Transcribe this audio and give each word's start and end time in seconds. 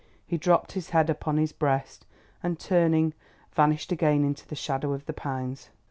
He 0.25 0.35
dropped 0.35 0.71
his 0.71 0.89
head 0.89 1.11
upon 1.11 1.37
his 1.37 1.51
breast 1.53 2.07
and, 2.41 2.59
turning, 2.59 3.13
vanished 3.53 3.91
again 3.91 4.25
into 4.25 4.47
the 4.47 4.55
shadow 4.55 4.93
of 4.93 5.05
the 5.05 5.13
pines. 5.13 5.69